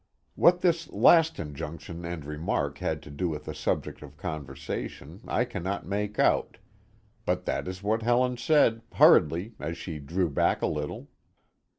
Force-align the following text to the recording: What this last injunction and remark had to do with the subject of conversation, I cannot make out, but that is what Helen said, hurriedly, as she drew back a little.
What 0.33 0.61
this 0.61 0.89
last 0.89 1.39
injunction 1.39 2.05
and 2.05 2.25
remark 2.25 2.79
had 2.79 3.03
to 3.03 3.11
do 3.11 3.29
with 3.29 3.45
the 3.45 3.53
subject 3.53 4.01
of 4.01 4.17
conversation, 4.17 5.21
I 5.27 5.45
cannot 5.45 5.85
make 5.85 6.17
out, 6.17 6.57
but 7.23 7.45
that 7.45 7.67
is 7.67 7.83
what 7.83 8.01
Helen 8.01 8.37
said, 8.37 8.81
hurriedly, 8.93 9.53
as 9.59 9.77
she 9.77 9.99
drew 9.99 10.31
back 10.31 10.63
a 10.63 10.65
little. 10.65 11.07